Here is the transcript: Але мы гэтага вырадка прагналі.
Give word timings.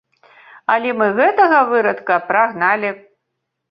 Але 0.75 0.95
мы 1.03 1.11
гэтага 1.21 1.61
вырадка 1.77 2.21
прагналі. 2.35 2.89